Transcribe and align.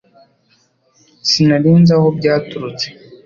Sinari 1.29 1.71
nzi 1.79 1.91
aho 1.97 2.07
byaturutse 2.17 2.87